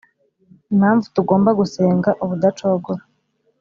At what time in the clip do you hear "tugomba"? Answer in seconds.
1.15-1.49